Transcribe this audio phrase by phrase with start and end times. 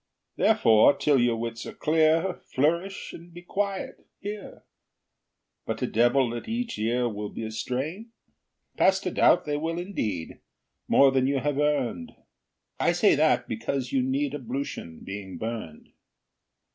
[0.35, 4.63] Therefore, till your wits are clear, Flourish and be quiet here.
[5.67, 8.09] But a devil at each ear Will be a strain?
[8.77, 10.39] Past a doubt they will indeed,
[10.87, 12.13] More than you have earned.
[12.79, 15.89] I say that because you need Ablution, being burned?